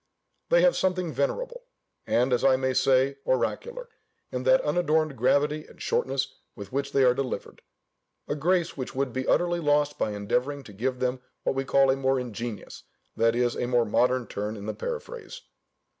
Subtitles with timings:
[0.49, 1.65] They have something venerable,
[2.07, 3.87] and as I may say, oracular,
[4.31, 7.61] in that unadorned gravity and shortness with which they are delivered:
[8.27, 11.91] a grace which would be utterly lost by endeavouring to give them what we call
[11.91, 12.81] a more ingenious
[13.15, 15.41] (that is, a more modern) turn in the paraphrase.